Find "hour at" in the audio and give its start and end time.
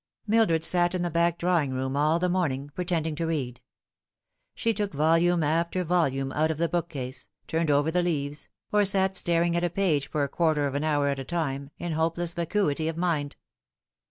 10.83-11.19